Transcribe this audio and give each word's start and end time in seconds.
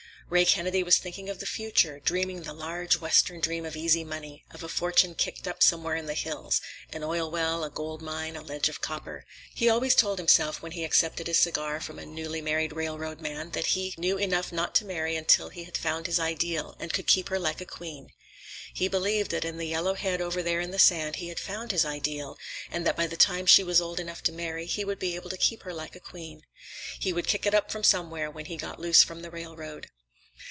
Ray 0.33 0.45
Kennedy 0.45 0.81
was 0.81 0.95
thinking 0.97 1.27
of 1.29 1.39
the 1.41 1.45
future, 1.45 1.99
dreaming 1.99 2.43
the 2.43 2.53
large 2.53 2.95
Western 3.01 3.41
dream 3.41 3.65
of 3.65 3.75
easy 3.75 4.05
money, 4.05 4.45
of 4.51 4.63
a 4.63 4.69
fortune 4.69 5.13
kicked 5.13 5.45
up 5.45 5.61
somewhere 5.61 5.97
in 5.97 6.05
the 6.05 6.13
hills,—an 6.13 7.03
oil 7.03 7.29
well, 7.29 7.65
a 7.65 7.69
gold 7.69 8.01
mine, 8.01 8.37
a 8.37 8.41
ledge 8.41 8.69
of 8.69 8.79
copper. 8.79 9.25
He 9.53 9.67
always 9.67 9.93
told 9.93 10.19
himself, 10.19 10.61
when 10.61 10.71
he 10.71 10.85
accepted 10.85 11.27
a 11.27 11.33
cigar 11.33 11.81
from 11.81 11.99
a 11.99 12.05
newly 12.05 12.39
married 12.39 12.71
railroad 12.71 13.19
man, 13.19 13.49
that 13.51 13.75
he 13.75 13.93
knew 13.97 14.17
enough 14.17 14.53
not 14.53 14.73
to 14.75 14.85
marry 14.85 15.17
until 15.17 15.49
he 15.49 15.65
had 15.65 15.75
found 15.77 16.05
his 16.05 16.17
ideal, 16.17 16.77
and 16.79 16.93
could 16.93 17.07
keep 17.07 17.27
her 17.27 17.37
like 17.37 17.59
a 17.59 17.65
queen. 17.65 18.13
He 18.73 18.87
believed 18.87 19.31
that 19.31 19.43
in 19.43 19.57
the 19.57 19.67
yellow 19.67 19.95
head 19.95 20.21
over 20.21 20.41
there 20.41 20.61
in 20.61 20.71
the 20.71 20.79
sand 20.79 21.17
he 21.17 21.27
had 21.27 21.41
found 21.41 21.73
his 21.73 21.83
ideal, 21.83 22.37
and 22.71 22.87
that 22.87 22.95
by 22.95 23.05
the 23.05 23.17
time 23.17 23.45
she 23.45 23.65
was 23.65 23.81
old 23.81 23.99
enough 23.99 24.23
to 24.23 24.31
marry, 24.31 24.65
he 24.65 24.85
would 24.85 24.97
be 24.97 25.13
able 25.15 25.29
to 25.29 25.35
keep 25.35 25.63
her 25.63 25.73
like 25.73 25.93
a 25.97 25.99
queen. 25.99 26.43
He 27.01 27.11
would 27.11 27.27
kick 27.27 27.45
it 27.45 27.53
up 27.53 27.69
from 27.69 27.83
somewhere, 27.83 28.31
when 28.31 28.45
he 28.45 28.55
got 28.55 28.79
loose 28.79 29.03
from 29.03 29.23
the 29.23 29.29
railroad. 29.29 29.89